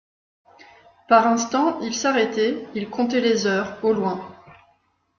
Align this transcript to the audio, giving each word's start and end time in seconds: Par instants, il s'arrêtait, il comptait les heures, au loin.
Par 1.07 1.27
instants, 1.27 1.79
il 1.81 1.93
s'arrêtait, 1.93 2.65
il 2.73 2.89
comptait 2.89 3.21
les 3.21 3.45
heures, 3.45 3.77
au 3.83 3.93
loin. 3.93 4.35